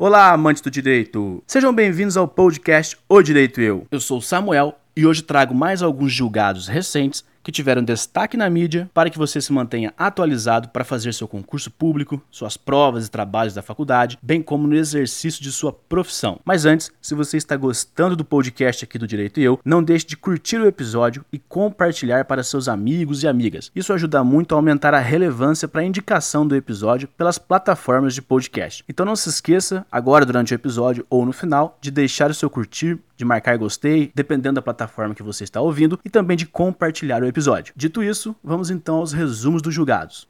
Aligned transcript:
Olá, 0.00 0.30
amantes 0.30 0.62
do 0.62 0.70
direito! 0.70 1.42
Sejam 1.44 1.74
bem-vindos 1.74 2.16
ao 2.16 2.28
podcast 2.28 2.96
O 3.08 3.20
Direito 3.20 3.60
Eu. 3.60 3.84
Eu 3.90 3.98
sou 3.98 4.20
Samuel 4.20 4.78
e 4.96 5.04
hoje 5.04 5.22
trago 5.22 5.52
mais 5.52 5.82
alguns 5.82 6.12
julgados 6.12 6.68
recentes 6.68 7.24
que 7.42 7.52
tiveram 7.52 7.82
destaque 7.82 8.36
na 8.36 8.48
mídia 8.48 8.90
para 8.92 9.10
que 9.10 9.18
você 9.18 9.40
se 9.40 9.52
mantenha 9.52 9.92
atualizado 9.96 10.68
para 10.68 10.84
fazer 10.84 11.14
seu 11.14 11.28
concurso 11.28 11.70
público, 11.70 12.22
suas 12.30 12.56
provas 12.56 13.06
e 13.06 13.10
trabalhos 13.10 13.54
da 13.54 13.62
faculdade, 13.62 14.18
bem 14.22 14.42
como 14.42 14.66
no 14.66 14.76
exercício 14.76 15.42
de 15.42 15.52
sua 15.52 15.72
profissão. 15.72 16.40
Mas 16.44 16.64
antes, 16.64 16.90
se 17.00 17.14
você 17.14 17.36
está 17.36 17.56
gostando 17.56 18.16
do 18.16 18.24
podcast 18.24 18.84
aqui 18.84 18.98
do 18.98 19.06
Direito 19.06 19.40
e 19.40 19.44
Eu, 19.44 19.60
não 19.64 19.82
deixe 19.82 20.06
de 20.06 20.16
curtir 20.16 20.58
o 20.58 20.66
episódio 20.66 21.24
e 21.32 21.38
compartilhar 21.38 22.24
para 22.24 22.42
seus 22.42 22.68
amigos 22.68 23.22
e 23.22 23.28
amigas. 23.28 23.70
Isso 23.74 23.92
ajuda 23.92 24.22
muito 24.22 24.54
a 24.54 24.58
aumentar 24.58 24.94
a 24.94 24.98
relevância 24.98 25.68
para 25.68 25.80
a 25.80 25.84
indicação 25.84 26.46
do 26.46 26.56
episódio 26.56 27.08
pelas 27.16 27.38
plataformas 27.38 28.14
de 28.14 28.22
podcast. 28.22 28.84
Então 28.88 29.06
não 29.06 29.16
se 29.16 29.28
esqueça, 29.28 29.86
agora 29.90 30.26
durante 30.26 30.52
o 30.52 30.56
episódio 30.56 31.06
ou 31.08 31.24
no 31.24 31.32
final, 31.32 31.78
de 31.80 31.90
deixar 31.90 32.30
o 32.30 32.34
seu 32.34 32.50
curtir, 32.50 32.98
de 33.18 33.24
marcar 33.24 33.58
gostei, 33.58 34.12
dependendo 34.14 34.54
da 34.54 34.62
plataforma 34.62 35.12
que 35.14 35.24
você 35.24 35.42
está 35.42 35.60
ouvindo, 35.60 35.98
e 36.04 36.08
também 36.08 36.36
de 36.36 36.46
compartilhar 36.46 37.20
o 37.20 37.26
episódio. 37.26 37.74
Dito 37.76 38.00
isso, 38.00 38.34
vamos 38.42 38.70
então 38.70 38.96
aos 38.96 39.12
resumos 39.12 39.60
dos 39.60 39.74
julgados. 39.74 40.26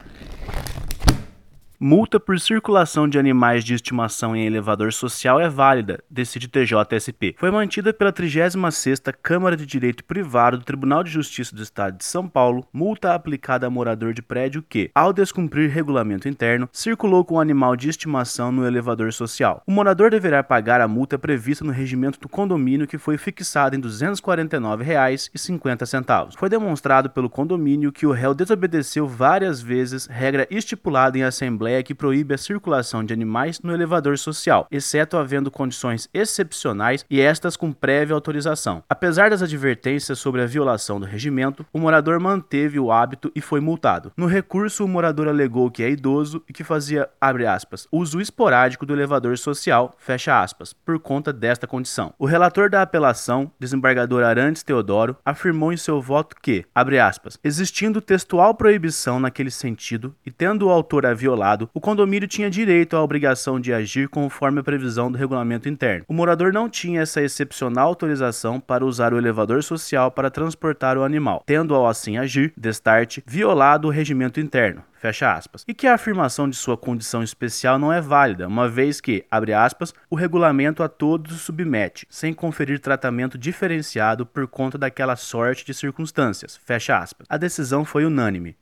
Multa 1.81 2.19
por 2.19 2.41
circulação 2.41 3.07
de 3.07 3.21
animais 3.21 3.63
de 3.63 3.73
estimação 3.73 4.35
em 4.35 4.45
elevador 4.45 4.93
social 4.93 5.39
é 5.39 5.49
válida, 5.49 6.03
decide 6.11 6.49
TJSP. 6.49 7.37
Foi 7.39 7.53
mantida 7.53 7.93
pela 7.93 8.13
36ª 8.13 9.15
Câmara 9.23 9.57
de 9.57 9.65
Direito 9.65 10.03
Privado 10.03 10.59
do 10.59 10.65
Tribunal 10.65 11.05
de 11.05 11.11
Justiça 11.13 11.55
do 11.55 11.63
Estado 11.63 11.99
de 11.99 12.05
São 12.05 12.27
Paulo, 12.27 12.67
multa 12.73 13.15
aplicada 13.15 13.65
a 13.65 13.71
morador 13.71 14.13
de 14.13 14.21
prédio 14.21 14.61
que, 14.61 14.91
ao 14.93 15.13
descumprir 15.13 15.71
regulamento 15.71 16.29
interno, 16.29 16.69
circulou 16.73 17.25
com 17.25 17.39
animal 17.39 17.77
de 17.77 17.89
estimação 17.89 18.51
no 18.51 18.67
elevador 18.67 19.13
social. 19.13 19.63
O 19.65 19.71
morador 19.71 20.11
deverá 20.11 20.43
pagar 20.43 20.81
a 20.81 20.89
multa 20.89 21.17
prevista 21.17 21.65
no 21.65 21.71
regimento 21.71 22.19
do 22.19 22.29
condomínio 22.29 22.89
que 22.89 22.99
foi 22.99 23.17
fixada 23.17 23.77
em 23.77 23.81
R$ 23.81 23.87
249,50. 23.87 26.33
Foi 26.37 26.49
demonstrado 26.49 27.09
pelo 27.09 27.31
condomínio 27.31 27.93
que 27.93 28.05
o 28.05 28.11
réu 28.11 28.35
desobedeceu 28.35 29.07
várias 29.07 29.63
vezes 29.63 30.07
regra 30.07 30.45
estipulada 30.51 31.17
em 31.17 31.23
assembleia 31.23 31.68
Assembleia 31.69 31.83
que 31.83 31.95
proíbe 31.95 32.35
a 32.35 32.39
circulação 32.39 33.05
de 33.05 33.13
animais 33.13 33.61
no 33.61 33.73
elevador 33.73 34.17
social, 34.17 34.67
exceto 34.71 35.17
havendo 35.17 35.51
condições 35.51 36.09
excepcionais 36.15 37.05
e 37.11 37.21
estas 37.21 37.57
com 37.57 37.73
prévia 37.73 38.15
autorização. 38.15 38.83
Apesar 38.89 39.31
das 39.31 39.43
advertências 39.43 40.19
sobre 40.19 40.41
a 40.41 40.47
violação 40.47 40.99
do 40.99 41.05
regimento, 41.05 41.67
o 41.73 41.79
morador 41.79 42.19
manteve 42.19 42.79
o 42.79 42.91
hábito 42.91 43.31
e 43.35 43.41
foi 43.41 43.61
multado. 43.61 44.13
No 44.17 44.27
recurso, 44.27 44.85
o 44.85 44.89
morador 44.89 45.29
alegou 45.29 45.71
que 45.71 45.83
é 45.83 45.91
idoso 45.91 46.43
e 46.49 46.53
que 46.53 46.65
fazia, 46.65 47.09
aspas, 47.21 47.87
uso 47.93 48.21
esporádico 48.21 48.87
do 48.87 48.95
elevador 48.95 49.37
social, 49.37 49.95
aspas, 50.29 50.73
por 50.73 50.99
conta 50.99 51.33
desta 51.33 51.67
condição. 51.67 52.15
O 52.19 52.27
relator 52.27 52.71
da 52.71 52.81
apelação, 52.81 53.51
desembargador 53.59 54.25
Arantes 54.25 54.63
Teodoro, 54.63 55.17
afirmou 55.25 55.73
em 55.73 55.77
seu 55.77 56.01
voto 56.01 56.35
que, 56.41 56.65
aspas, 56.75 57.39
existindo 57.45 58.01
textual 58.01 58.55
proibição 58.55 59.21
naquele 59.21 59.51
sentido 59.51 60.15
e 60.25 60.31
tendo 60.31 60.67
o 60.67 60.71
autor 60.71 61.05
a 61.05 61.13
violado 61.13 61.58
o 61.73 61.81
condomínio 61.81 62.29
tinha 62.29 62.51
direito 62.51 62.97
à 62.97 63.03
obrigação 63.03 63.59
de 63.59 63.73
agir 63.73 64.09
conforme 64.09 64.61
a 64.61 64.63
previsão 64.63 65.11
do 65.11 65.17
regulamento 65.17 65.69
interno. 65.69 66.05
O 66.07 66.13
morador 66.13 66.53
não 66.53 66.69
tinha 66.69 67.01
essa 67.01 67.23
excepcional 67.23 67.89
autorização 67.89 68.61
para 68.61 68.85
usar 68.85 69.15
o 69.15 69.19
elevador 69.19 69.63
social 69.63 70.11
para 70.11 70.31
transportar 70.31 70.99
o 70.99 71.05
animal, 71.05 71.43
tendo 71.47 71.75
ao 71.75 71.87
assim 71.87 72.19
agir, 72.19 72.53
destarte, 72.57 73.23
violado 73.27 73.89
o 73.89 73.91
regimento 73.91 74.39
interno. 74.39 74.83
Fecha 74.99 75.33
aspas. 75.33 75.65
E 75.67 75.73
que 75.73 75.87
a 75.87 75.95
afirmação 75.95 76.51
de 76.51 76.57
sua 76.57 76.77
condição 76.77 77.23
especial 77.23 77.79
não 77.79 77.93
é 77.93 78.01
válida, 78.01 78.49
uma 78.49 78.69
vez 78.69 79.01
que, 79.01 79.25
abre 79.31 79.53
aspas, 79.53 79.95
o 80.11 80.17
regulamento 80.17 80.83
a 80.83 80.89
todos 80.89 81.41
submete, 81.41 82.07
sem 82.11 82.35
conferir 82.35 82.81
tratamento 82.81 83.39
diferenciado 83.39 84.27
por 84.27 84.49
conta 84.49 84.77
daquela 84.77 85.15
sorte 85.15 85.65
de 85.65 85.73
circunstâncias. 85.73 86.59
Fecha 86.65 86.99
aspas. 86.99 87.27
A 87.31 87.37
decisão 87.37 87.85
foi 87.85 88.05
unânime. 88.05 88.57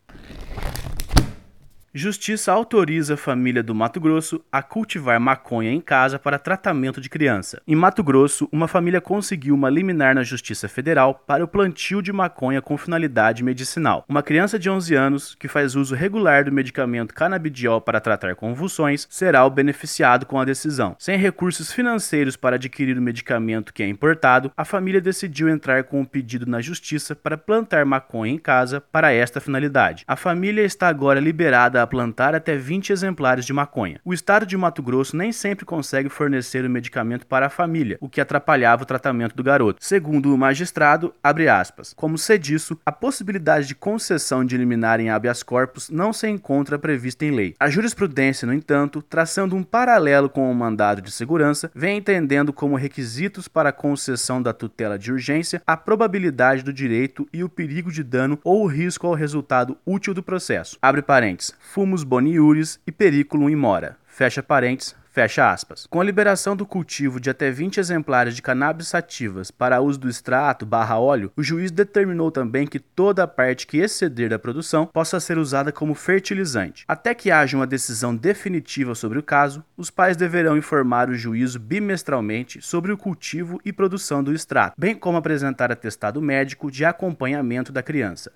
Justiça 1.99 2.53
autoriza 2.53 3.15
a 3.15 3.17
família 3.17 3.61
do 3.61 3.75
Mato 3.75 4.01
Grosso 4.01 4.41
a 4.53 4.63
cultivar 4.63 5.19
maconha 5.19 5.73
em 5.73 5.81
casa 5.81 6.17
para 6.17 6.39
tratamento 6.39 7.01
de 7.01 7.11
criança. 7.11 7.61
Em 7.67 7.75
Mato 7.75 8.05
Grosso, 8.05 8.49
uma 8.53 8.69
família 8.69 9.01
conseguiu 9.01 9.53
uma 9.53 9.69
liminar 9.69 10.15
na 10.15 10.23
Justiça 10.23 10.69
Federal 10.69 11.13
para 11.27 11.43
o 11.43 11.49
plantio 11.49 12.01
de 12.01 12.13
maconha 12.13 12.63
com 12.63 12.79
finalidade 12.79 13.43
medicinal. 13.43 14.05
Uma 14.09 14.23
criança 14.23 14.61
de 14.61 14.71
11 14.71 14.95
anos 14.95 15.35
que 15.35 15.49
faz 15.49 15.75
uso 15.75 15.97
regular 15.97 16.45
do 16.45 16.53
medicamento 16.53 17.13
canabidiol 17.13 17.81
para 17.81 17.99
tratar 17.99 18.37
convulsões 18.37 19.09
será 19.11 19.45
o 19.45 19.51
beneficiado 19.51 20.25
com 20.25 20.39
a 20.39 20.45
decisão. 20.45 20.95
Sem 21.01 21.19
recursos 21.19 21.73
financeiros 21.73 22.37
para 22.37 22.55
adquirir 22.55 22.97
o 22.97 23.03
medicamento 23.03 23.75
que 23.75 23.83
é 23.83 23.89
importado, 23.89 24.53
a 24.57 24.65
família 24.65 25.01
decidiu 25.01 25.49
entrar 25.49 25.83
com 25.83 26.03
um 26.03 26.05
pedido 26.05 26.47
na 26.47 26.61
Justiça 26.61 27.17
para 27.17 27.37
plantar 27.37 27.85
maconha 27.85 28.33
em 28.33 28.39
casa 28.39 28.81
para 28.81 29.13
esta 29.13 29.41
finalidade. 29.41 30.05
A 30.07 30.15
família 30.15 30.63
está 30.63 30.87
agora 30.87 31.19
liberada 31.19 31.83
a 31.83 31.88
plantar 31.89 32.35
até 32.35 32.57
20 32.57 32.93
exemplares 32.93 33.45
de 33.45 33.53
maconha. 33.53 34.01
O 34.05 34.15
estado 34.15 34.47
de 34.47 34.57
Mato 34.57 34.83
Grosso 34.83 35.17
nem 35.17 35.33
sempre 35.33 35.65
consegue 35.65 36.09
fornecer 36.09 36.65
o 36.65 36.71
medicamento 36.71 37.27
para 37.27 37.47
a 37.47 37.51
família, 37.51 37.99
o 38.01 38.09
que 38.09 38.21
atrapalhava 38.21 38.83
o 38.85 38.87
tratamento 38.87 39.35
do 39.35 39.43
garoto. 39.43 39.85
Segundo 39.85 40.33
o 40.33 40.39
magistrado, 40.39 41.13
abre 41.23 41.49
aspas, 41.49 41.93
como 41.97 42.17
se 42.17 42.39
disso, 42.39 42.79
a 42.85 42.93
possibilidade 42.93 43.67
de 43.67 43.75
concessão 43.75 44.45
de 44.45 44.55
eliminar 44.55 45.01
em 45.01 45.11
habeas 45.11 45.43
corpus 45.43 45.91
não 45.91 46.13
se 46.13 46.29
encontra 46.29 46.79
prevista 46.79 47.25
em 47.25 47.31
lei. 47.31 47.55
A 47.59 47.69
jurisprudência, 47.69 48.47
no 48.47 48.55
entanto, 48.55 49.03
traçando 49.03 49.57
um 49.57 49.63
paralelo 49.63 50.29
com 50.29 50.51
o 50.51 50.55
mandado 50.55 51.03
de 51.03 51.11
segurança, 51.11 51.71
vem 51.75 51.99
entendendo 51.99 52.53
como 52.53 52.77
requisitos 52.77 53.49
para 53.49 53.71
a 53.71 53.73
concessão 53.73 54.41
da 54.41 54.53
tutela 54.53 54.99
de 54.99 55.13
urgência 55.13 55.63
a 55.67 55.77
probabilidade 55.77 56.63
do 56.63 56.73
direito 56.73 57.29
e 57.33 57.43
o 57.43 57.49
perigo 57.49 57.91
de 57.91 58.03
dano 58.03 58.39
ou 58.45 58.63
o 58.63 58.67
risco 58.67 59.07
ao 59.07 59.15
resultado 59.15 59.77
útil 59.87 60.15
do 60.15 60.23
processo. 60.23 60.79
Abre 60.81 61.03
parênteses 61.03 61.55
fumus 61.69 62.03
boniuris 62.03 62.81
e 62.87 62.91
periculum 62.91 63.51
in 63.51 63.57
mora. 63.57 63.97
Fecha 64.07 64.43
parênteses, 64.43 64.97
Fecha 65.11 65.51
aspas. 65.51 65.85
Com 65.91 66.01
a 66.01 66.05
liberação 66.05 66.55
do 66.55 66.65
cultivo 66.65 67.19
de 67.19 67.29
até 67.29 67.51
20 67.51 67.81
exemplares 67.81 68.37
de 68.37 68.43
cannabis 68.43 68.87
sativas 68.87 69.51
para 69.51 69.81
uso 69.81 69.99
do 69.99 70.09
extrato 70.09 70.65
barra 70.65 70.97
óleo, 71.01 71.33
o 71.37 71.43
juiz 71.43 71.73
determinou 71.73 72.31
também 72.31 72.69
que 72.69 72.79
toda 72.79 73.25
a 73.25 73.27
parte 73.27 73.67
que 73.67 73.79
exceder 73.79 74.31
da 74.31 74.39
produção 74.39 74.87
possa 74.87 75.19
ser 75.19 75.37
usada 75.37 75.73
como 75.73 75.93
fertilizante. 75.93 76.85
Até 76.87 77.15
que 77.15 77.33
haja 77.33 77.57
uma 77.57 77.67
decisão 77.67 78.15
definitiva 78.15 78.95
sobre 78.95 79.19
o 79.19 79.23
caso, 79.23 79.65
os 79.77 79.91
pais 79.91 80.17
deverão 80.17 80.57
informar 80.57 81.11
o 81.11 81.15
juízo 81.15 81.59
bimestralmente 81.59 82.63
sobre 82.63 82.93
o 82.93 82.97
cultivo 82.97 83.61
e 83.65 83.73
produção 83.73 84.23
do 84.23 84.33
extrato, 84.33 84.77
bem 84.79 84.95
como 84.95 85.19
apresentar 85.19 85.73
atestado 85.73 86.23
médico 86.23 86.71
de 86.71 86.85
acompanhamento 86.85 87.73
da 87.73 87.83
criança. 87.83 88.31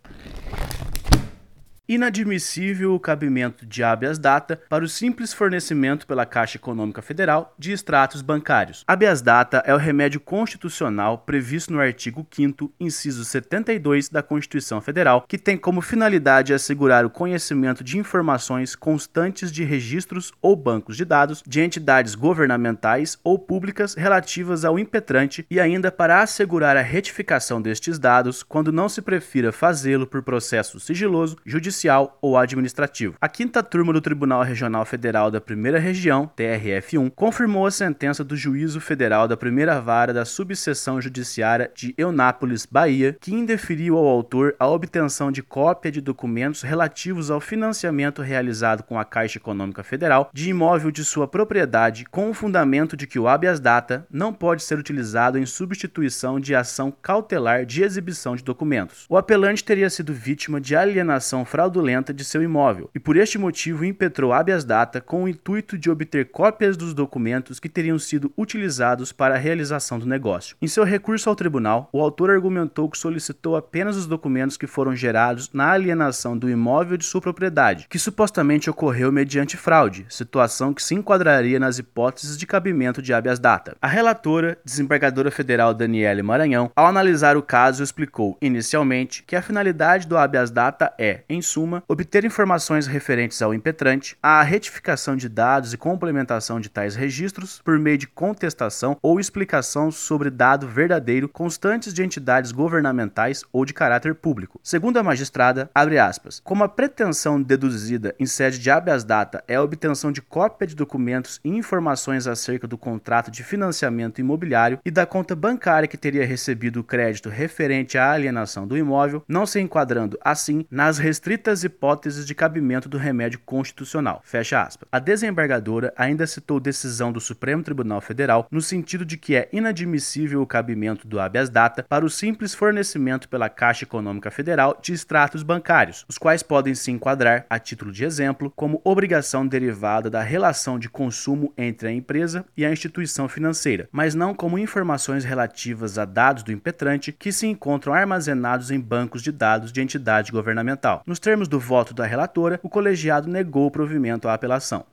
Inadmissível 1.89 2.95
o 2.95 3.01
cabimento 3.01 3.67
de 3.67 3.83
habeas 3.83 4.17
data 4.17 4.61
para 4.69 4.85
o 4.85 4.89
simples 4.89 5.33
fornecimento 5.33 6.07
pela 6.07 6.25
Caixa 6.25 6.57
Econômica 6.57 7.03
Federal 7.03 7.53
de 7.59 7.73
extratos 7.73 8.23
bancários. 8.23 8.85
Habeas 8.87 9.21
data 9.21 9.65
é 9.67 9.75
o 9.75 9.79
remédio 9.79 10.21
constitucional 10.21 11.19
previsto 11.19 11.73
no 11.73 11.81
artigo 11.81 12.25
5 12.31 12.73
inciso 12.79 13.25
72 13.25 14.09
da 14.09 14.23
Constituição 14.23 14.81
Federal, 14.81 15.25
que 15.27 15.37
tem 15.37 15.57
como 15.57 15.81
finalidade 15.81 16.55
assegurar 16.55 17.05
o 17.05 17.11
conhecimento 17.11 17.83
de 17.83 17.99
informações 17.99 18.77
constantes 18.77 19.51
de 19.51 19.65
registros 19.65 20.33
ou 20.41 20.55
bancos 20.55 20.97
de 20.97 21.05
dados 21.05 21.43
de 21.45 21.61
entidades 21.61 22.15
governamentais 22.15 23.19
ou 23.25 23.37
públicas 23.41 23.95
relativas 23.95 24.65
ao 24.65 24.79
impetrante 24.79 25.45
e 25.51 25.59
ainda 25.59 25.91
para 25.91 26.23
assegurar 26.23 26.77
a 26.77 26.81
retificação 26.81 27.61
destes 27.61 27.99
dados 27.99 28.45
quando 28.45 28.71
não 28.71 28.89
se 28.89 29.03
prefira 29.03 29.51
fazê-lo 29.51 30.07
por 30.07 30.23
processo 30.23 30.79
sigiloso, 30.79 31.37
judicial 31.45 31.72
judicial 31.73 32.19
ou 32.21 32.37
administrativo. 32.37 33.17
A 33.21 33.29
quinta 33.29 33.63
turma 33.63 33.93
do 33.93 34.01
Tribunal 34.01 34.43
Regional 34.43 34.85
Federal 34.85 35.31
da 35.31 35.41
Primeira 35.41 35.79
Região, 35.79 36.31
TRF1, 36.37 37.11
confirmou 37.17 37.67
a 37.67 37.71
sentença 37.71 38.23
do 38.23 38.37
Juízo 38.37 38.81
Federal 38.81 39.27
da 39.27 39.37
Primeira 39.37 39.81
Vara 39.81 40.13
da 40.13 40.25
Subseção 40.25 41.01
Judiciária 41.01 41.71
de 41.75 41.95
Eunápolis, 41.97 42.67
Bahia, 42.67 43.17
que 43.21 43.35
indeferiu 43.35 43.97
ao 43.97 44.07
autor 44.07 44.55
a 44.59 44.69
obtenção 44.69 45.33
de 45.33 45.43
cópia 45.43 45.91
de 45.91 46.01
documentos 46.01 46.63
relativos 46.63 47.31
ao 47.31 47.41
financiamento 47.41 48.21
realizado 48.21 48.83
com 48.83 48.99
a 48.99 49.05
Caixa 49.05 49.39
Econômica 49.39 49.83
Federal 49.83 50.31
de 50.33 50.51
imóvel 50.51 50.91
de 50.91 51.05
sua 51.05 51.27
propriedade, 51.27 52.05
com 52.05 52.29
o 52.29 52.35
fundamento 52.35 52.97
de 52.97 53.07
que 53.07 53.19
o 53.19 53.27
habeas 53.27 53.59
data 53.59 54.07
não 54.11 54.33
pode 54.33 54.63
ser 54.63 54.79
utilizado 54.79 55.39
em 55.39 55.47
substituição 55.47 56.39
de 56.39 56.55
ação 56.55 56.93
cautelar 57.03 57.65
de 57.65 57.83
exibição 57.83 58.37
de 58.37 58.45
documentos. 58.45 59.07
O 59.09 59.17
apelante 59.17 59.65
teria 59.65 59.89
sido 59.89 60.13
vítima 60.13 60.61
de 60.61 60.77
alienação 60.77 61.45
fraudulenta 61.45 61.62
fraudulenta 61.63 62.13
de 62.13 62.25
seu 62.25 62.43
imóvel 62.43 62.91
e 62.93 62.99
por 62.99 63.17
este 63.17 63.39
motivo 63.39 63.85
impetrou 63.85 64.33
habeas 64.33 64.65
data 64.65 65.01
com 65.01 65.23
o 65.23 65.29
intuito 65.29 65.79
de 65.79 65.89
obter 65.89 66.29
cópias 66.31 66.77
dos 66.77 66.93
documentos 66.93 67.61
que 67.61 67.69
teriam 67.69 67.99
sido 68.01 68.33
utilizados 68.37 69.13
para 69.13 69.37
a 69.37 69.39
realização 69.39 69.97
do 69.97 70.07
negócio. 70.07 70.57
Em 70.61 70.67
seu 70.67 70.83
recurso 70.83 71.29
ao 71.29 71.37
tribunal, 71.37 71.89
o 71.93 72.01
autor 72.01 72.31
argumentou 72.31 72.91
que 72.91 72.99
solicitou 72.99 73.55
apenas 73.55 73.97
os 73.97 74.07
documentos 74.07 74.57
que 74.57 74.67
foram 74.67 74.97
gerados 74.97 75.51
na 75.53 75.71
alienação 75.71 76.37
do 76.37 76.51
imóvel 76.51 76.97
de 76.97 77.05
sua 77.05 77.21
propriedade, 77.21 77.87
que 77.89 77.99
supostamente 77.99 78.69
ocorreu 78.69 79.13
mediante 79.13 79.57
fraude, 79.57 80.05
situação 80.09 80.75
que 80.75 80.83
se 80.83 80.97
enquadraria 80.97 81.61
nas 81.61 81.79
hipóteses 81.79 82.37
de 82.37 82.47
cabimento 82.47 83.01
de 83.01 83.15
habeas 83.15 83.39
data. 83.39 83.77
A 83.81 83.87
relatora, 83.87 84.59
desembargadora 84.65 85.31
federal 85.31 85.73
Daniele 85.73 86.23
Maranhão, 86.23 86.73
ao 86.75 86.87
analisar 86.87 87.37
o 87.37 87.43
caso, 87.43 87.85
explicou 87.85 88.37
inicialmente 88.43 89.23
que 89.23 89.37
a 89.37 89.43
finalidade 89.43 90.09
do 90.09 90.19
habeas 90.19 90.51
data 90.51 90.93
é, 90.99 91.23
em 91.29 91.41
suma, 91.53 91.85
obter 91.87 92.25
informações 92.25 92.87
referentes 92.87 93.43
ao 93.43 93.53
impetrante, 93.53 94.17
a 94.23 94.43
retificação 94.43 95.15
de 95.15 95.29
dados 95.29 95.75
e 95.75 95.77
complementação 95.77 96.59
de 96.59 96.71
tais 96.71 96.97
registros 96.97 97.61
por 97.63 97.79
meio 97.79 97.99
de 97.99 98.07
contestação 98.07 98.97
ou 99.03 99.21
explicação 99.21 99.91
sobre 99.91 100.31
dado 100.31 100.67
verdadeiro 100.67 101.29
constantes 101.29 101.93
de 101.93 102.03
entidades 102.03 102.53
governamentais 102.53 103.45
ou 103.53 103.67
de 103.67 103.75
caráter 103.75 104.15
público. 104.15 104.59
Segundo 104.63 104.97
a 104.97 105.03
magistrada, 105.03 105.71
abre 105.75 105.99
aspas, 105.99 106.41
como 106.43 106.65
a 106.65 106.69
pretensão 106.69 107.43
deduzida 107.43 108.15
em 108.19 108.25
sede 108.25 108.59
de 108.59 108.71
habeas 108.71 109.05
data 109.05 109.45
é 109.47 109.57
a 109.57 109.63
obtenção 109.63 110.11
de 110.11 110.23
cópia 110.23 110.67
de 110.67 110.75
documentos 110.75 111.39
e 111.45 111.51
informações 111.51 112.27
acerca 112.27 112.67
do 112.67 112.79
contrato 112.79 113.31
de 113.31 113.45
financiamento 113.45 114.21
imobiliário 114.21 114.79
e 114.85 114.91
da 114.91 115.05
conta 115.05 115.37
bancária 115.37 115.89
que 115.89 115.99
teria 115.99 116.25
recebido 116.25 116.81
o 116.81 116.85
crédito 116.85 117.29
referente 117.29 117.99
à 117.99 118.11
alienação 118.11 118.67
do 118.67 118.79
imóvel, 118.79 119.23
não 119.29 119.45
se 119.45 119.61
enquadrando 119.61 120.19
assim 120.25 120.65
nas 120.71 120.99
restrições 120.99 121.42
estritas 121.43 121.65
hipóteses 121.65 122.25
de 122.25 122.35
cabimento 122.37 122.89
do 122.89 122.97
remédio 122.97 123.41
constitucional. 123.41 124.23
Fecha 124.25 124.63
aspas. 124.63 124.89
A 124.93 125.01
desembargadora 125.01 125.93
ainda 125.97 126.25
citou 126.25 126.61
decisão 126.61 127.11
do 127.11 127.21
Supremo 127.21 127.65
Tribunal 127.65 128.01
Federal 128.01 128.47
no 128.49 128.61
sentido 128.61 129.05
de 129.05 129.17
que 129.17 129.35
é 129.35 129.49
inadmissível 129.53 130.41
o 130.41 130.47
cabimento 130.47 131.07
do 131.07 131.19
habeas 131.19 131.51
data 131.51 131.85
para 131.89 132.05
o 132.05 132.11
simples 132.11 132.55
fornecimento 132.55 133.29
pela 133.29 133.49
Caixa 133.49 133.85
Econômica 133.85 134.31
Federal 134.31 134.79
de 134.81 134.93
extratos 134.93 135.43
bancários, 135.43 136.05
os 136.09 136.17
quais 136.17 136.45
podem 136.45 136.77
se 136.77 136.93
enquadrar, 136.93 137.45
a 137.51 137.59
título 137.59 137.91
de 137.91 138.05
exemplo, 138.05 138.53
como 138.55 138.81
obrigação 138.85 139.45
derivada 139.45 140.09
da 140.09 140.23
relação 140.23 140.79
de 140.79 140.89
consumo 140.89 141.53
entre 141.59 141.89
a 141.89 141.93
empresa 141.93 142.45
e 142.57 142.65
a 142.65 142.71
instituição 142.71 143.29
financeira, 143.29 143.89
mas 143.91 144.15
não 144.15 144.33
como 144.33 144.59
informações 144.59 145.25
relativas 145.25 145.99
a 145.99 146.05
dados 146.05 146.45
do 146.45 146.53
impetrante 146.53 147.11
que 147.11 147.33
se 147.33 147.47
encontram 147.49 147.93
armazenados 147.93 148.71
em 148.71 148.79
bancos 148.79 149.23
de 149.23 149.33
dados 149.33 149.73
de 149.73 149.81
entidade 149.81 150.31
governamental. 150.31 151.03
Nos 151.07 151.19
termos 151.19 151.32
do 151.41 151.59
voto 151.59 151.95
da 151.95 152.07
relatora, 152.07 152.61
o 152.63 152.69
colegiado 152.69 153.29
negou 153.29 153.67
o 153.67 153.71
provimento 153.71 154.29
à 154.29 154.35
apelação. 154.35 154.85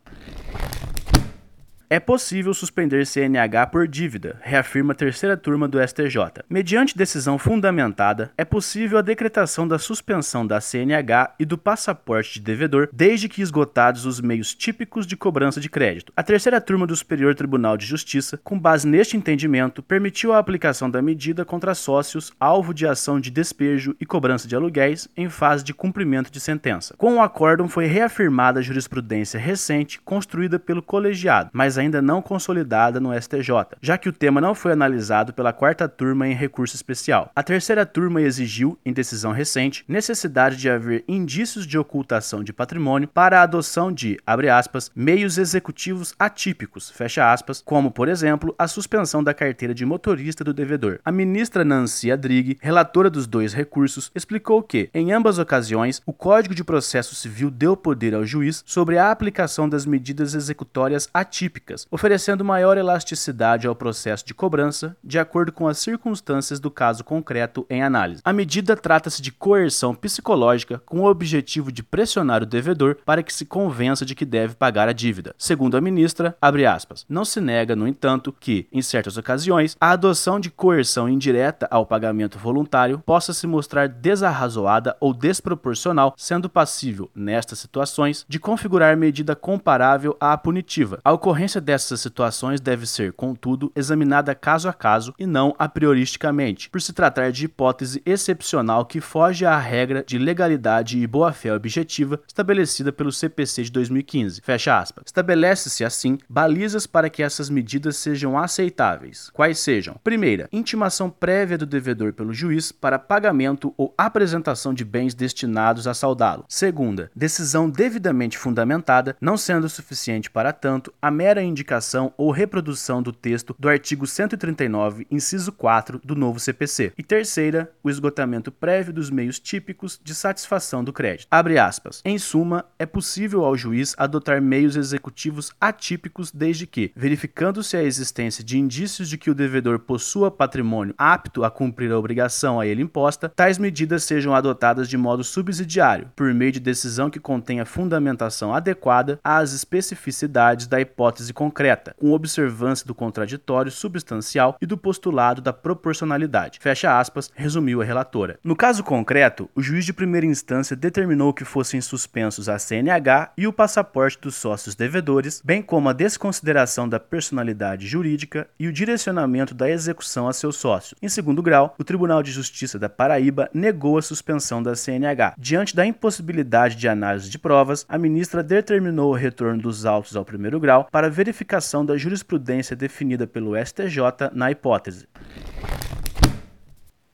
É 1.92 2.00
possível 2.00 2.54
suspender 2.54 3.04
CNH 3.04 3.66
por 3.66 3.88
dívida, 3.88 4.40
reafirma 4.44 4.94
a 4.94 4.96
terceira 4.96 5.36
turma 5.36 5.68
do 5.68 5.80
STJ. 5.82 6.44
Mediante 6.48 6.96
decisão 6.96 7.40
fundamentada, 7.40 8.32
é 8.38 8.46
possível 8.46 9.00
a 9.00 9.02
decretação 9.02 9.68
da 9.68 9.80
suspensão 9.80 10.46
da 10.46 10.62
CNH 10.62 11.34
e 11.40 11.46
do 11.46 11.58
passaporte 11.58 12.36
de 12.36 12.42
devedor, 12.42 12.90
desde 12.94 13.28
que 13.28 13.42
esgotados 13.42 14.06
os 14.06 14.22
meios 14.22 14.54
típicos 14.54 15.08
de 15.08 15.18
cobrança 15.18 15.60
de 15.60 15.68
crédito. 15.68 16.14
A 16.16 16.22
terceira 16.22 16.62
turma 16.62 16.86
do 16.86 16.96
Superior 16.96 17.34
Tribunal 17.34 17.76
de 17.76 17.88
Justiça, 17.88 18.40
com 18.44 18.60
base 18.60 18.88
neste 18.88 19.18
entendimento, 19.18 19.82
permitiu 19.82 20.32
a 20.32 20.38
aplicação 20.38 20.92
da 20.92 21.02
medida 21.02 21.44
contra 21.44 21.74
sócios 21.74 22.32
alvo 22.40 22.72
de 22.72 22.86
ação 22.86 23.20
de 23.20 23.32
despejo 23.32 23.96
e 24.00 24.06
cobrança 24.06 24.48
de 24.48 24.56
aluguéis 24.56 25.10
em 25.18 25.28
fase 25.28 25.64
de 25.64 25.74
cumprimento 25.74 26.32
de 26.32 26.40
sentença. 26.40 26.94
Com 27.00 27.16
o 27.16 27.22
acórdão 27.22 27.68
foi 27.68 27.88
reafirmada 27.88 28.60
a 28.60 28.64
jurisprudência 28.64 29.40
recente 29.40 30.00
construída 30.00 30.60
pelo 30.60 30.84
colegiado, 30.84 31.50
mas 31.52 31.79
ainda 31.80 32.02
não 32.02 32.22
consolidada 32.22 33.00
no 33.00 33.14
STJ, 33.20 33.78
já 33.82 33.98
que 33.98 34.10
o 34.10 34.14
tema 34.14 34.40
não 34.42 34.54
foi 34.54 34.72
analisado 34.72 35.34
pela 35.34 35.54
quarta 35.54 35.88
turma 35.88 36.28
em 36.28 36.34
recurso 36.34 36.76
especial. 36.76 37.32
A 37.36 37.44
terceira 37.44 37.86
turma 37.86 38.22
exigiu, 38.22 38.78
em 38.86 38.94
decisão 38.94 39.32
recente, 39.32 39.84
necessidade 39.88 40.58
de 40.58 40.70
haver 40.70 41.04
indícios 41.08 41.66
de 41.66 41.78
ocultação 41.78 42.44
de 42.44 42.54
patrimônio 42.54 43.08
para 43.08 43.40
a 43.40 43.44
adoção 43.44 43.92
de, 43.92 44.20
abre 44.26 44.50
aspas, 44.50 44.92
meios 44.96 45.38
executivos 45.38 46.14
atípicos, 46.20 46.90
fecha 46.90 47.32
aspas, 47.32 47.62
como, 47.66 47.92
por 47.92 48.08
exemplo, 48.08 48.54
a 48.58 48.68
suspensão 48.68 49.24
da 49.24 49.34
carteira 49.34 49.74
de 49.74 49.86
motorista 49.86 50.44
do 50.44 50.54
devedor. 50.54 51.00
A 51.04 51.12
ministra 51.12 51.64
Nancy 51.64 52.12
Adrig, 52.12 52.58
relatora 52.62 53.10
dos 53.10 53.28
dois 53.28 53.54
recursos, 53.54 54.12
explicou 54.14 54.62
que, 54.62 54.90
em 54.94 55.12
ambas 55.12 55.40
ocasiões, 55.40 56.02
o 56.06 56.14
Código 56.14 56.56
de 56.56 56.64
Processo 56.64 57.16
Civil 57.16 57.50
deu 57.50 57.76
poder 57.76 58.14
ao 58.14 58.26
juiz 58.26 58.64
sobre 58.66 58.98
a 58.98 59.12
aplicação 59.12 59.68
das 59.68 59.86
medidas 59.86 60.34
executórias 60.34 61.10
atípicas 61.14 61.69
oferecendo 61.92 62.46
maior 62.46 62.78
elasticidade 62.78 63.68
ao 63.68 63.76
processo 63.76 64.26
de 64.26 64.34
cobrança, 64.34 64.96
de 65.04 65.20
acordo 65.20 65.52
com 65.52 65.68
as 65.68 65.78
circunstâncias 65.80 66.60
do 66.60 66.72
caso 66.72 67.04
concreto 67.04 67.66
em 67.70 67.84
análise. 67.84 68.22
A 68.24 68.34
medida 68.34 68.76
trata-se 68.76 69.22
de 69.22 69.32
coerção 69.32 69.94
psicológica 69.94 70.82
com 70.86 71.02
o 71.02 71.06
objetivo 71.10 71.72
de 71.72 71.84
pressionar 71.84 72.44
o 72.44 72.46
devedor 72.46 72.98
para 73.06 73.24
que 73.24 73.34
se 73.34 73.46
convença 73.46 74.06
de 74.06 74.16
que 74.16 74.26
deve 74.26 74.56
pagar 74.56 74.88
a 74.88 74.94
dívida. 74.94 75.34
Segundo 75.38 75.78
a 75.78 75.82
ministra, 75.82 76.36
aspas, 76.70 77.06
não 77.10 77.26
se 77.26 77.42
nega, 77.42 77.76
no 77.76 77.88
entanto, 77.88 78.34
que, 78.40 78.68
em 78.72 78.82
certas 78.82 79.18
ocasiões, 79.18 79.76
a 79.80 79.92
adoção 79.92 80.40
de 80.40 80.50
coerção 80.50 81.10
indireta 81.10 81.68
ao 81.72 81.86
pagamento 81.86 82.38
voluntário 82.38 83.00
possa 83.06 83.34
se 83.34 83.48
mostrar 83.48 83.88
desarrazoada 83.88 84.96
ou 85.00 85.14
desproporcional, 85.14 86.14
sendo 86.18 86.50
passível, 86.50 87.10
nestas 87.16 87.60
situações, 87.60 88.26
de 88.28 88.40
configurar 88.40 88.96
medida 88.98 89.36
comparável 89.36 90.16
à 90.20 90.38
punitiva. 90.38 91.00
A 91.04 91.12
ocorrência 91.12 91.59
dessas 91.60 92.02
situações 92.02 92.62
deve 92.62 92.86
ser, 92.86 93.14
contudo, 93.14 93.72
examinada 93.76 94.34
caso 94.36 94.70
a 94.70 94.74
caso 94.74 95.14
e 95.20 95.26
não 95.26 95.56
a 95.58 95.68
prioristicamente, 95.68 96.70
por 96.70 96.82
se 96.82 96.94
tratar 96.94 97.32
de 97.32 97.46
hipótese 97.46 98.02
excepcional 98.06 98.86
que 98.86 99.02
foge 99.02 99.46
à 99.46 99.58
regra 99.58 100.04
de 100.06 100.18
legalidade 100.18 101.00
e 101.00 101.08
boa-fé 101.08 101.54
objetiva 101.54 102.20
estabelecida 102.28 102.92
pelo 102.92 103.12
CPC 103.12 103.64
de 103.64 103.72
2015. 103.72 104.42
Fecha 104.42 104.78
aspas. 104.78 105.04
Estabelece-se, 105.06 105.84
assim, 105.84 106.18
balizas 106.28 106.86
para 106.86 107.10
que 107.10 107.24
essas 107.24 107.50
medidas 107.50 107.98
sejam 107.98 108.38
aceitáveis. 108.38 109.30
Quais 109.34 109.60
sejam? 109.60 109.96
Primeira, 110.04 110.48
intimação 110.52 111.10
prévia 111.10 111.58
do 111.58 111.66
devedor 111.66 112.14
pelo 112.14 112.34
juiz 112.34 112.72
para 112.72 113.00
pagamento 113.00 113.74
ou 113.78 113.94
apresentação 113.98 114.74
de 114.74 114.86
bens 114.86 115.14
destinados 115.14 115.88
a 115.88 115.94
saudá-lo. 115.94 116.46
Segunda, 116.48 117.12
decisão 117.16 117.70
devidamente 117.70 118.38
fundamentada, 118.38 119.16
não 119.20 119.38
sendo 119.38 119.70
suficiente 119.70 120.30
para 120.30 120.54
tanto 120.54 120.94
a 121.02 121.12
mera 121.12 121.42
indicação 121.50 122.14
ou 122.18 122.32
reprodução 122.32 123.02
do 123.02 123.12
texto 123.12 123.56
do 123.58 123.68
artigo 123.68 124.08
139, 124.08 125.06
inciso 125.12 125.52
4 125.52 126.00
do 126.04 126.16
novo 126.16 126.40
CPC. 126.40 126.94
E 126.98 127.04
terceira, 127.04 127.72
o 127.84 127.90
esgotamento 127.90 128.52
prévio 128.52 128.94
dos 128.94 129.10
meios 129.10 129.40
típicos 129.40 130.00
de 130.04 130.14
satisfação 130.16 130.84
do 130.84 130.94
crédito. 130.94 131.28
Abre 131.32 131.58
aspas. 131.58 132.02
Em 132.06 132.18
suma, 132.18 132.66
é 132.78 132.86
possível 132.86 133.44
ao 133.44 133.58
juiz 133.58 133.96
adotar 133.98 134.42
meios 134.42 134.76
executivos 134.76 135.52
atípicos 135.60 136.32
desde 136.32 136.66
que, 136.66 136.92
verificando-se 136.96 137.76
a 137.76 137.84
existência 137.84 138.44
de 138.44 138.58
indícios 138.58 139.10
de 139.10 139.18
que 139.18 139.30
o 139.30 139.36
devedor 139.36 139.80
possua 139.80 140.30
patrimônio 140.30 140.94
apto 140.98 141.44
a 141.44 141.52
cumprir 141.52 141.92
a 141.92 141.98
obrigação 141.98 142.60
a 142.60 142.68
ele 142.68 142.82
imposta, 142.82 143.30
tais 143.36 143.58
medidas 143.58 144.04
sejam 144.04 144.34
adotadas 144.34 144.88
de 144.88 144.98
modo 144.98 145.24
subsidiário, 145.24 146.12
por 146.16 146.34
meio 146.34 146.52
de 146.52 146.60
decisão 146.60 147.10
que 147.10 147.20
contenha 147.20 147.66
fundamentação 147.66 148.54
adequada 148.54 149.20
às 149.24 149.54
especificidades 149.54 150.68
da 150.68 150.80
hipótese 150.80 151.29
concreta, 151.34 151.96
com 151.98 152.12
observância 152.12 152.86
do 152.86 152.96
contraditório 152.96 153.72
substancial 153.72 154.58
e 154.62 154.66
do 154.66 154.78
postulado 154.78 155.42
da 155.42 155.54
proporcionalidade. 155.54 156.60
Fecha 156.62 157.00
aspas, 157.00 157.32
resumiu 157.36 157.82
a 157.82 157.86
relatora. 157.86 158.40
No 158.44 158.56
caso 158.56 158.84
concreto, 158.84 159.50
o 159.56 159.62
juiz 159.62 159.86
de 159.86 159.94
primeira 159.94 160.26
instância 160.26 160.76
determinou 160.76 161.34
que 161.34 161.46
fossem 161.46 161.82
suspensos 161.82 162.50
a 162.50 162.58
CNH 162.58 163.32
e 163.38 163.48
o 163.48 163.54
passaporte 163.54 164.20
dos 164.22 164.36
sócios 164.36 164.76
devedores, 164.76 165.42
bem 165.44 165.62
como 165.62 165.90
a 165.90 165.94
desconsideração 165.94 166.88
da 166.88 167.00
personalidade 167.00 167.88
jurídica 167.88 168.48
e 168.60 168.68
o 168.68 168.74
direcionamento 168.74 169.54
da 169.54 169.70
execução 169.70 170.28
a 170.28 170.34
seus 170.34 170.56
sócios. 170.58 170.96
Em 171.02 171.10
segundo 171.10 171.42
grau, 171.42 171.76
o 171.78 171.84
Tribunal 171.84 172.24
de 172.24 172.32
Justiça 172.32 172.80
da 172.80 172.90
Paraíba 172.90 173.50
negou 173.54 173.98
a 173.98 174.02
suspensão 174.02 174.62
da 174.62 174.76
CNH. 174.76 175.36
Diante 175.38 175.76
da 175.76 175.86
impossibilidade 175.86 176.76
de 176.76 176.88
análise 176.88 177.30
de 177.30 177.40
provas, 177.40 177.86
a 177.88 177.98
ministra 177.98 178.44
determinou 178.44 179.12
o 179.12 179.16
retorno 179.16 179.62
dos 179.62 179.86
autos 179.86 180.16
ao 180.16 180.26
primeiro 180.26 180.60
grau 180.60 180.88
para 180.92 181.10
verificação 181.20 181.86
da 181.86 181.98
jurisprudência 181.98 182.78
definida 182.78 183.28
pelo 183.28 183.54
STJ 183.58 184.32
na 184.32 184.52
hipótese. 184.52 185.06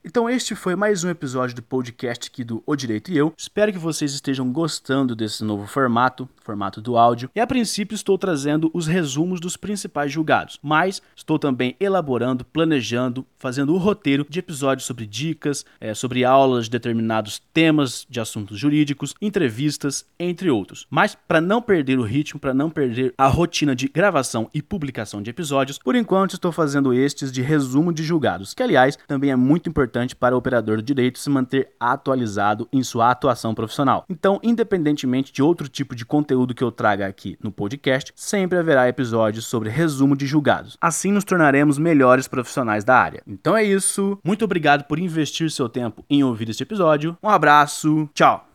Então 0.07 0.29
este 0.29 0.53
foi 0.53 0.75
mais 0.75 1.03
um 1.03 1.09
episódio 1.09 1.55
do 1.55 1.63
podcast 1.63 2.29
aqui 2.29 2.43
do 2.43 2.61
O 2.63 2.75
Direito 2.75 3.11
e 3.11 3.17
Eu. 3.17 3.33
Espero 3.35 3.71
que 3.71 3.79
vocês 3.79 4.13
estejam 4.13 4.51
gostando 4.51 5.15
desse 5.15 5.43
novo 5.43 5.65
formato, 5.65 6.29
formato 6.43 6.79
do 6.79 6.95
áudio. 6.95 7.27
E 7.33 7.39
a 7.39 7.47
princípio 7.47 7.95
estou 7.95 8.15
trazendo 8.15 8.69
os 8.71 8.85
resumos 8.85 9.39
dos 9.39 9.57
principais 9.57 10.11
julgados, 10.11 10.59
mas 10.61 11.01
estou 11.15 11.39
também 11.39 11.75
elaborando, 11.79 12.45
planejando, 12.45 13.25
fazendo 13.39 13.73
o 13.73 13.79
roteiro 13.79 14.27
de 14.29 14.37
episódios 14.37 14.85
sobre 14.85 15.07
dicas, 15.07 15.65
é, 15.81 15.95
sobre 15.95 16.23
aulas 16.23 16.65
de 16.65 16.71
determinados 16.71 17.41
temas 17.51 18.05
de 18.07 18.19
assuntos 18.19 18.59
jurídicos, 18.59 19.15
entrevistas, 19.19 20.05
entre 20.19 20.51
outros. 20.51 20.85
Mas 20.87 21.15
para 21.15 21.41
não 21.41 21.63
perder 21.63 21.97
o 21.97 22.03
ritmo, 22.03 22.39
para 22.39 22.53
não 22.53 22.69
perder 22.69 23.11
a 23.17 23.25
rotina 23.25 23.75
de 23.75 23.87
gravação 23.87 24.51
e 24.53 24.61
publicação 24.61 25.19
de 25.19 25.31
episódios, 25.31 25.79
por 25.79 25.95
enquanto 25.95 26.33
estou 26.33 26.51
fazendo 26.51 26.93
estes 26.93 27.31
de 27.31 27.41
resumo 27.41 27.91
de 27.91 28.03
julgados, 28.03 28.53
que 28.53 28.61
aliás 28.61 28.95
também 29.07 29.31
é 29.31 29.35
muito 29.35 29.67
importante 29.67 29.94
importante 29.95 30.15
para 30.15 30.35
o 30.35 30.37
operador 30.37 30.77
do 30.77 30.83
direito 30.83 31.17
se 31.17 31.29
manter 31.29 31.69
atualizado 31.79 32.67
em 32.71 32.83
sua 32.83 33.11
atuação 33.11 33.55
profissional. 33.55 34.05
Então, 34.09 34.39
independentemente 34.43 35.31
de 35.31 35.41
outro 35.41 35.69
tipo 35.69 35.95
de 35.95 36.05
conteúdo 36.05 36.53
que 36.53 36.63
eu 36.63 36.71
traga 36.71 37.07
aqui 37.07 37.37
no 37.41 37.51
podcast, 37.51 38.11
sempre 38.15 38.57
haverá 38.57 38.89
episódios 38.89 39.45
sobre 39.45 39.69
resumo 39.69 40.15
de 40.15 40.25
julgados. 40.25 40.77
Assim 40.81 41.11
nos 41.11 41.23
tornaremos 41.23 41.77
melhores 41.77 42.27
profissionais 42.27 42.83
da 42.83 42.97
área. 42.97 43.23
Então 43.25 43.55
é 43.55 43.63
isso. 43.63 44.19
Muito 44.23 44.43
obrigado 44.43 44.83
por 44.83 44.99
investir 44.99 45.49
seu 45.49 45.69
tempo 45.69 46.03
em 46.09 46.23
ouvir 46.23 46.49
este 46.49 46.63
episódio. 46.63 47.17
Um 47.23 47.29
abraço. 47.29 48.09
Tchau. 48.13 48.54